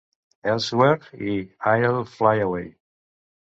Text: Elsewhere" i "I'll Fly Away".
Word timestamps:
Elsewhere" 0.43 0.99
i 1.29 1.35
"I'll 1.63 2.03
Fly 2.05 2.35
Away". 2.47 2.75